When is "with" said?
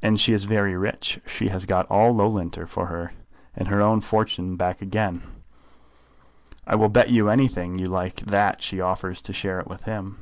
9.66-9.82